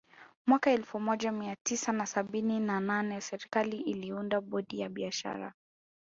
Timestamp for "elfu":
0.71-0.99